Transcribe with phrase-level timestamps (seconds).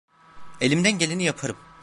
[0.61, 1.57] Elimden geleni yaparım.